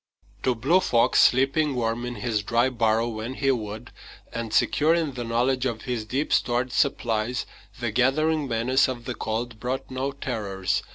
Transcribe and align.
To 0.41 0.55
Blue 0.55 0.79
Fox, 0.79 1.19
sleeping 1.21 1.75
warm 1.75 2.07
in 2.07 2.15
his 2.15 2.41
dry 2.41 2.69
burrow 2.69 3.07
when 3.07 3.35
he 3.35 3.51
would, 3.51 3.91
and 4.33 4.51
secure 4.51 4.95
in 4.95 5.13
the 5.13 5.23
knowledge 5.23 5.67
of 5.67 5.83
his 5.83 6.05
deep 6.05 6.33
stored 6.33 6.71
supplies, 6.71 7.45
the 7.79 7.91
gathering 7.91 8.47
menace 8.47 8.87
of 8.87 9.05
the 9.05 9.13
cold 9.13 9.59
brought 9.59 9.91
no 9.91 10.11
terrors. 10.11 10.81